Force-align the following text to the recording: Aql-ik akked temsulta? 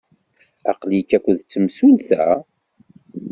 Aql-ik 0.71 1.09
akked 1.17 1.39
temsulta? 1.43 2.25